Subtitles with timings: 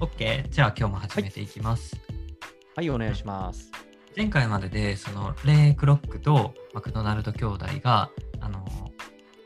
[0.00, 0.48] OK。
[0.48, 1.94] じゃあ今日も始めていきます。
[2.74, 3.70] はい、お願いします。
[4.16, 8.10] 前回までで、そのレイ・クロックとマクドナルド兄弟が、
[8.40, 8.64] あの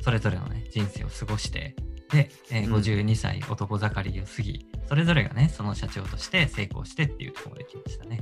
[0.00, 1.76] それぞれのね、人生を過ごして、
[2.10, 8.20] で、えーうん52歳男盛りを過ぎ、それぞれがね、その社長として成功してっていうところで来ましたね。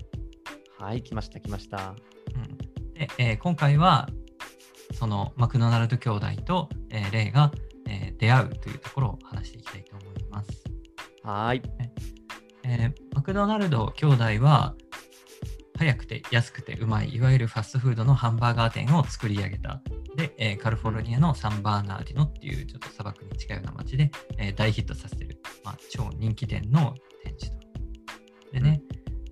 [0.80, 1.94] はい、来ました、来ました。
[2.34, 2.58] うん、
[2.92, 4.08] で、えー今回は、
[4.98, 7.52] そのマクドナルド兄弟と、えーレイが、
[7.86, 10.64] えー出会うというところを話していきたいと思います。
[11.22, 11.62] はーい。
[11.80, 14.74] えーマクドナルド兄弟は
[15.78, 19.82] 早くて安くてうまいいわゆるファストフードのハンバーガー店を作り上げた
[20.16, 27.56] で、えーカリフォルニアのサンバーナーディノっていうちょっと砂漠に近いような街で、えー大ヒットさせてる、まあ、超人気店の店主と
[28.52, 28.82] でね、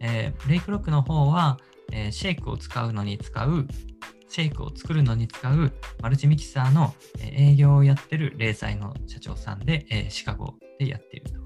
[0.01, 1.59] えーレイクロックの方は、
[1.93, 3.67] えーシェイクを使うのに使う
[4.29, 11.39] シェイクを作るのに使うマルチミキサーのえー営業をやってる零細の社長さんで、えーシカゴでやっていると。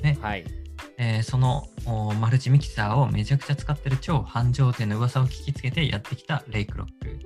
[0.00, 0.44] で、はい。
[1.02, 7.18] えーそのおマルチミキサーをめちゃくちゃ使ってる超繁盛店の噂を聞きつけてやってきたレイクロック。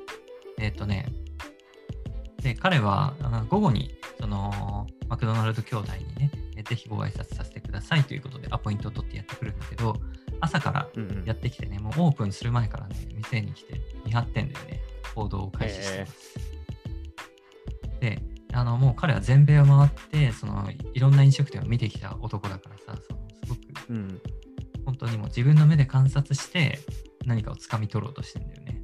[0.60, 1.06] えっ、とね、
[2.40, 9.96] で彼はあ午後にそのマクドナルド兄弟にね、えーぜひご挨拶させてくださいということでアポイントを取ってやってくるんだけど、
[10.40, 14.80] 朝からうんうんやってきてね、もうオープンする前からね、店に来て見張ってんだよね、
[15.16, 16.38] 報道を開始してます。
[17.98, 23.00] で、あのもう彼は全米を回って、そのいろんな飲食店を見てきた男だからさ、
[23.88, 24.20] うん。
[24.84, 26.78] 本当にもう自分の目で観察して
[27.26, 28.82] 何かをつかみ取ろうとしてんだよね。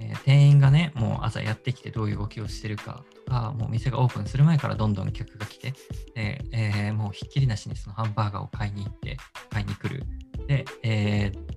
[0.00, 5.74] えー店員がね、もう朝やってきてどういう動きをしてるかとか、もう店がオープンする前からどんどん客が来て、
[6.14, 9.16] でえーもうひっきりなしにそのハンバーガーを買いに行って、
[9.50, 10.04] 買いに来る。
[10.46, 11.54] で、えー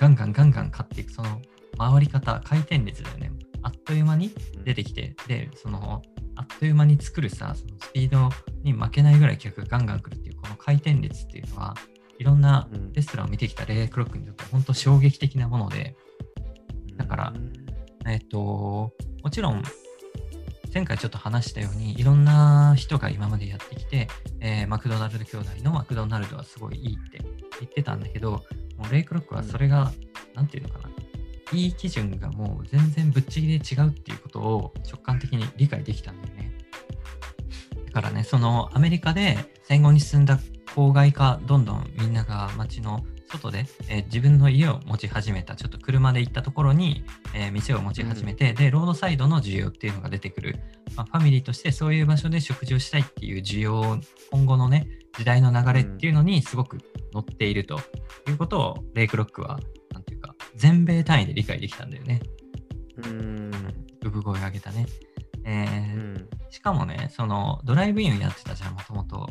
[0.00, 1.40] ガンガンガンガン買っていく、その
[1.76, 3.32] 回り方、回転率だよね。
[3.62, 4.30] あっという間に
[4.64, 6.02] 出てきて、で、その、
[6.36, 8.30] あっという間に作るさ、そのスピード
[8.62, 11.74] に負けないぐらい客がガンガン来るっていう、この回転率っていうのは、
[12.18, 12.92] いろんなうん。
[12.92, 15.94] レストランを見てきたレイクロックにとっては本当衝撃的なもので、
[16.96, 17.52] だからうん。
[18.10, 18.92] えっと、
[19.22, 19.62] もちろん、
[20.72, 24.08] 前回ちょっと話したように、いろんな人が今までやってきて、
[24.40, 27.18] えーマクドナルド兄弟のマクドナルドはすごいいいって
[27.60, 28.44] 言ってたんだけど、
[28.76, 29.92] もうレイクロックはそれが、
[30.34, 30.90] なんていうのかな、
[31.52, 36.52] いい基準がもう全然ぶっちぎりで違うっていうことを直感的に理解できたんだよね。
[37.86, 40.38] だからね、そのアメリカで戦後に進んだ
[40.74, 50.56] 郊外化、どんどんみんなが街の外で、えー自分の家を持ち始めた、ちょっと車で行ったところに、えー店を持ち始めて、で、ロードサイドの需要っていうのが出てくる、
[50.96, 56.78] まあ、ファミリーとしてそういう場所で食事をしたいっていう需要、今後のね、時代の流れっていうのにすごく
[57.12, 57.78] 乗っていると
[58.26, 59.60] いうことを、レイクロックは、
[59.92, 62.22] なんていうか、全米単位で理解できたんだよね。
[63.04, 63.50] うん。
[64.02, 64.86] 産声を上げたね。
[65.48, 66.28] えーうん。
[66.50, 69.28] しかもね、そのドライブインをやってたじゃん、もともと。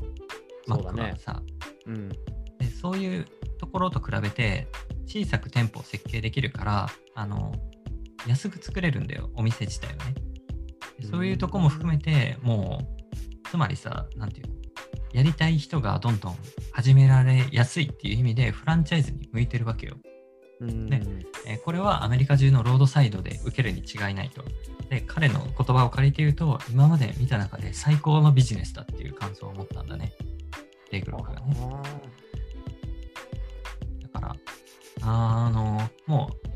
[0.67, 1.41] マッそうだねクはさ。
[1.85, 2.09] うん。
[2.09, 3.25] でそういう
[3.59, 4.67] ところと比べて
[5.05, 7.53] 小さく店舗を設計できるからあの
[8.27, 10.15] 安く作れるんだよお店自体はね
[10.99, 14.53] でそういうとこも含めてもうつまりさなんていうの
[15.13, 16.35] やりたい人がどんどん
[16.71, 19.95] 始められやすいっていう意味でフランチャイズに向いてるわけよ、
[20.61, 20.89] うん。
[20.89, 21.01] ね。
[21.45, 24.43] えーこれはアメリカ中のロードサイドで受けるに違いないと。
[24.89, 30.13] で彼の言葉を借りて言うと今まで見た中で最高のビジネスだっていう感想を持ったんだね。
[30.91, 31.55] レイクロックがね。
[34.13, 34.35] だから、
[35.01, 36.47] あの、もう、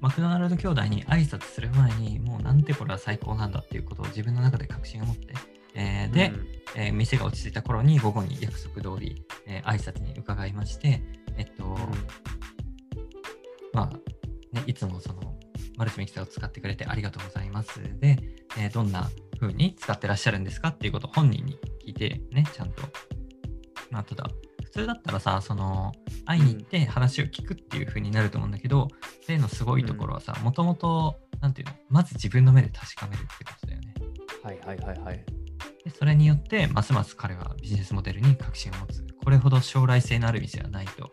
[0.00, 5.34] マクドナルド兄弟に挨拶する前に、もうなんてこれは最高なんだっていうことを自分の中で確信を持って、
[5.74, 6.46] えーで、うん。
[6.74, 11.02] えー店が落ち着いた頃に午後に約束通り、えー挨拶に伺いまして、
[11.38, 11.78] えっと、
[13.76, 15.38] まあ、ね、いつもその、
[15.76, 17.82] マルチミキサーを使ってくれてありがとうございます。
[18.00, 18.16] で、
[18.58, 20.68] えーどんな風に使ってらっしゃるんですか？
[20.68, 22.82] っていうことを本人に聞いてね、ちゃんと。
[23.90, 24.30] まあ、ただ、
[24.64, 25.92] 普通だったらさ、その、
[26.24, 28.88] 会いに行って話を聞くっていう風になると思うんだけど、
[29.28, 33.94] 例のすごいところはさ、もともと、なんていうの、まず自分の目で確かめるってことだよね。
[34.42, 35.24] はいはいはいはい。
[35.84, 39.06] でそれによって、ますます彼はビジネスモデルに確信を持つ。
[39.22, 41.12] これほど将来性のある店はないと。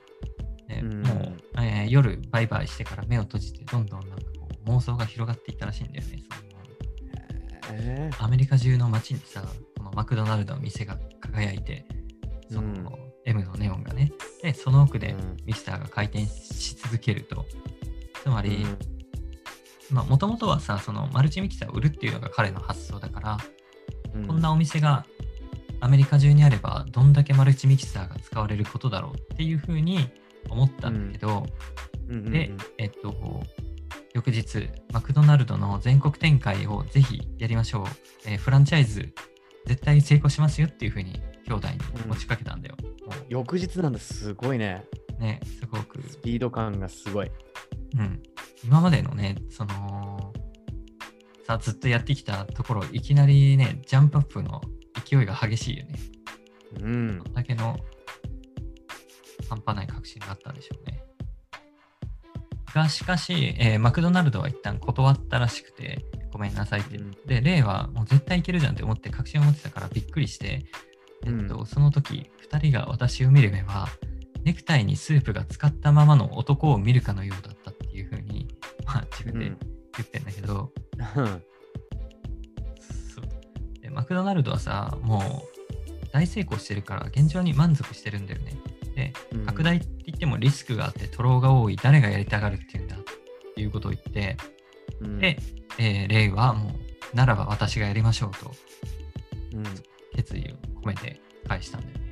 [0.81, 6.23] もう、えー夜バイバイしてから目を閉じて、どんどんなんかこう妄想が広がっていったらしいんだよね。
[7.67, 7.79] その。
[7.79, 9.43] えアメリカ中の街にさ、
[9.77, 11.85] このマクドナルドの店が輝いて、
[12.49, 12.87] その、うん。
[13.25, 14.11] M のネオンがね、
[14.41, 15.37] で、その奥でうん。
[15.45, 17.45] ミキサーが回転し続けると。
[18.21, 18.65] つまーり、
[19.89, 23.37] まあ、もともとはさ、そのマルチミキサーを売るっていうのが彼の発想だから、
[24.15, 24.27] うん。
[24.27, 25.05] こんなお店が
[25.79, 30.09] アメリカ中にあれば、どんだけマルチミキサーが使われることだろうっていうふうに
[30.49, 31.45] 思ったんだけど、
[32.09, 33.43] うんうんうんで、えっと、
[34.13, 37.85] 翌日、マクドナルドの全国展開をぜひやりましょう。
[38.25, 39.13] えーフランチャイズ
[39.65, 42.75] 絶対成功しますよっていうふうに兄弟に持ちかけたんだよ。
[43.05, 44.83] も翌日なんだ、すごいね。
[45.19, 47.31] うね、すごく、スピード感がすごい。
[47.97, 48.21] うん、
[48.63, 50.33] 今までのね、その、
[51.45, 54.61] さ、ずっとやってきたところ、いきなりね、ジャンプアップの
[55.05, 55.95] 勢いが激しいよね。
[56.81, 56.87] う。
[56.87, 57.77] んだけの
[59.49, 61.03] 半端ない確信があったんでしょうね。
[62.73, 66.97] が、しかし、えーマクドナルドは一旦断ったらしくて、ごめんなさいって。
[66.97, 70.65] うんで、レイはもう絶対いけるじゃんって思って確信を持ってたからびっくりして、
[71.25, 73.87] えっと、うその時、2人が私を見る目は、
[74.43, 78.47] ネクタイにスープが使ったままの男を見るかのようだったっていうふうに、
[78.85, 79.57] まあ、自分でうん
[79.95, 80.73] 言ってんだけど、
[81.15, 81.25] うん
[83.15, 88.53] そうでマクドナルドはさ、もう大成功してるから現状に満足してるんだよね。
[89.03, 92.99] で、うん拡大って言ってもリスクがあって、トローが多い、誰がやりたがるっていうんだっ
[93.55, 94.37] ていうことを言って、
[95.01, 95.37] うんで、
[95.77, 98.51] えーレイはもう、ならば私がやりましょうと
[99.53, 99.63] うん
[100.15, 102.03] 決意を込めて返したんだよね。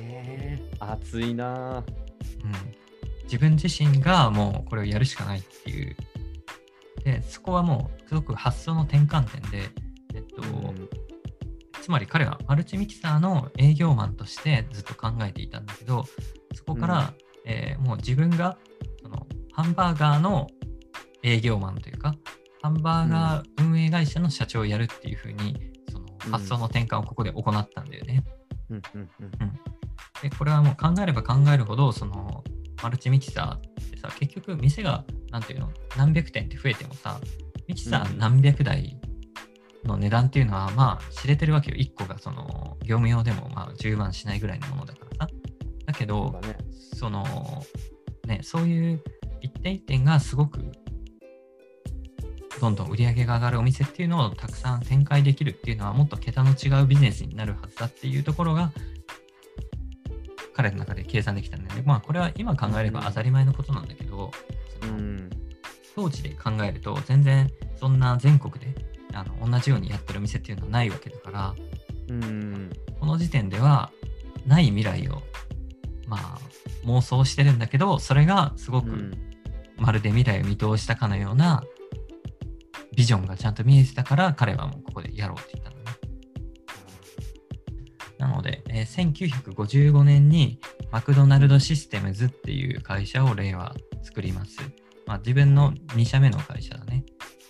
[0.00, 1.84] へー熱いなぁ。
[2.44, 2.52] うん、
[3.24, 5.96] 自分自身がもうこれをやるしかないっていう。
[7.04, 9.70] で、そこはもうすごく発想の転換点で、
[11.84, 16.06] つまり彼はマルチミキサーの営業マンとしてずっと考えていたんだけど、
[16.54, 17.12] そこから、
[17.44, 18.56] えーもう自分が
[19.02, 20.46] そのハンバーガーの
[21.22, 22.14] 営業マンというか、
[22.62, 26.32] ハンバーガー運営会社の社長をやるっていうふうに、そのうん。
[26.32, 28.24] 発想の転換をここで行ったんだよね。
[28.70, 29.10] うんうん。
[29.20, 29.30] うん。
[30.22, 32.44] で、これはもう考えれば考えるほど、その
[32.82, 37.20] マルチミキサーってさ、結局店が、なんていうの、何百店って増えてもさ、
[37.68, 38.18] ミキサーうん。
[38.18, 38.98] 何百台
[39.84, 41.76] の値段っていうのは、まあ知れてるわけよ。
[41.76, 45.32] 1個がその業務用でもまあ10万しないぐらいのものだからさ。
[45.86, 46.40] だけど。
[46.94, 47.24] その、
[48.26, 49.02] ね、そういう
[49.42, 50.72] 一点一点がすごく、
[52.60, 58.72] どんどん売り上げが上がるお店っていうのをたくさん展開できるっていうのは、もっと桁の違うビジネスになるはずだっていうところが、
[60.54, 61.82] 彼の中で計算できたんだよね。
[61.84, 64.30] まあ、これは今考えれば当たり前のことなんだけど、
[64.80, 65.30] そのうん。
[65.96, 68.83] 当時で考えると、全然そんな全国で
[69.14, 71.54] あの同じようにやってるお店っていうのはないわけだから、
[72.08, 72.70] うん。
[73.00, 73.90] この時点では
[74.46, 75.22] ない未来を、
[76.06, 76.38] まあ、
[76.84, 79.34] 妄想してるんだけど、それがすごくうん
[79.76, 81.64] まるで未来を見通したかのような
[82.94, 85.84] ビジョンがちゃんと見えてたから、彼はもうここでやろうって言ったのね。
[88.18, 90.60] なので、えー1955年に
[90.90, 94.58] マクドナルドシステムズっていう会社を令和作ります。
[95.06, 97.04] まあ、自分の2社目の会社だね。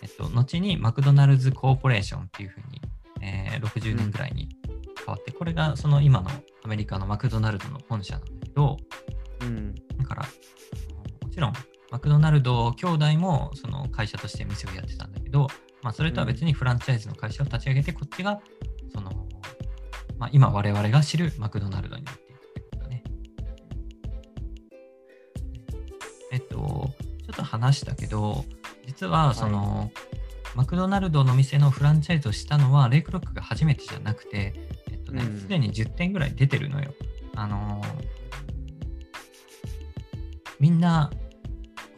[0.04, 2.82] えっと、後にマクドナルズコーポレーションっていうふうに、
[3.22, 4.50] えー60年ぐらいに
[4.98, 6.30] 変わって、これがその今の
[6.62, 8.76] アメリカのマクドナルドの本社なんだけど、
[9.40, 9.74] うん。
[9.96, 10.22] だから、
[11.22, 11.52] もちろん、
[11.90, 15.48] マクドナルド兄弟もその会社として店をやってたんだけど、
[15.82, 18.40] まあ、それとは別にフランチャイズの会社を立ち上げて、こっちが、
[18.92, 19.10] その、
[20.18, 23.04] まあ、今我々が知るマクドナルドになっていくってことだね。
[26.32, 26.92] えっと、ちょ
[27.32, 28.44] っと話したけど、
[28.94, 29.90] 実はその、
[30.54, 34.54] マクドナルドの店のフランチャイズをしたのは、レイクロックが初めてじゃなくて、
[34.90, 36.94] えっとねうん、すでに10店ぐらい出てるのよ。
[37.34, 38.24] あのー
[40.60, 41.10] みんな、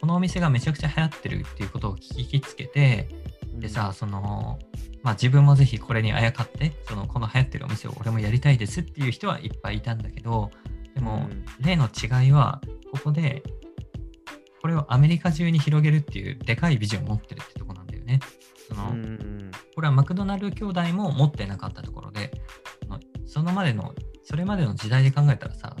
[0.01, 3.07] このお店がめちゃくちゃ流行ってるっていうことを聞きつけて、
[3.53, 4.59] でさ、その、
[5.03, 10.51] まあ自分もぜひこれにあやかって、その、この流行ってるお店を俺もやりたいですっていう人はいっぱいいたんだけど、
[10.95, 11.45] でも、うん。
[11.59, 12.61] 例の違いは、
[12.91, 13.43] ここで、
[14.61, 18.19] これをアメリカ中に広げるっていうでかいビジョンを持ってるってとこなんだよね。
[18.67, 18.95] その、
[19.75, 22.31] これはマクドナルド兄弟も持ってなかったところで、
[23.25, 25.75] そのまでの、それまでの時代で考えたらさ、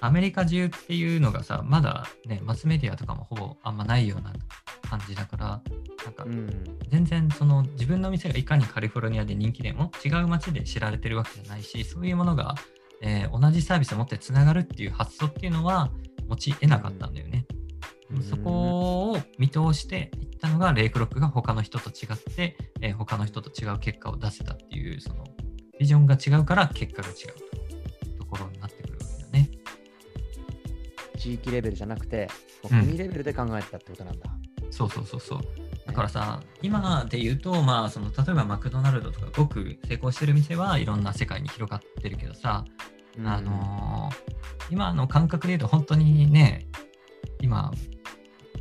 [0.00, 4.32] アメリカ中っていうのがさ、まだね、マスメディアとかもほぼあんまないような
[4.88, 5.62] 感じだから、
[6.04, 12.54] なんかうん全然その自分の店がいかにカリフォルニアで人気でも違う街で知られてるわけじゃないし、そういうものが、
[13.02, 15.90] えー同じサービスを持ってつながるっていう発想っていうのは
[16.28, 17.46] 持ち得なかったんだよね。
[18.10, 25.24] うんそこを見通していったのがレイクロックが他の人と違って、えー他の人と違う結果を出せたっていうその
[25.78, 27.14] ビジョンが違うから結果が違う
[28.16, 29.50] とところになってくるわけだね。
[31.18, 32.28] 地域レベルじゃなくて、
[32.68, 34.30] 国レベルで考えてたってことなんだ。
[34.70, 35.40] そうそうそうそう。
[35.86, 42.64] だからさ、今で言うと、まあ、その例えばマクドナルドとかごく成功してる店はいろんな世界に広がってるけどさ、
[43.18, 43.95] うんあのー
[44.70, 46.66] 今の感覚で言うと本当にね、
[47.40, 47.72] 今、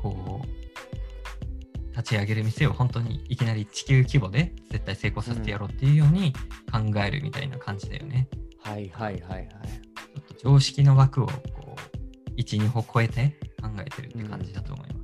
[0.02, 6.34] こう、立ち上げる店を本当にいきなり地球規模で絶対成功させてやろうっていうように
[6.72, 8.28] 考えるみたいな感じだよね。
[8.60, 9.48] はいはいはいはい。
[9.48, 14.95] ちょっと常識の枠をこう、1、2歩超えて考えてるって感じだと思い